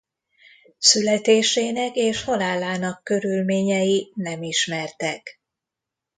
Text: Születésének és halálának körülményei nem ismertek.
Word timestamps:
Születésének 0.77 1.95
és 1.95 2.23
halálának 2.23 3.03
körülményei 3.03 4.11
nem 4.15 4.43
ismertek. 4.43 5.41